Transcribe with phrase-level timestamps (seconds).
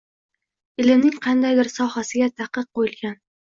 [0.83, 3.19] Ilmning qandaydir sohasiga taqiq qoʻyilgan.